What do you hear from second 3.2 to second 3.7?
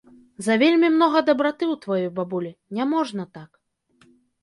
так.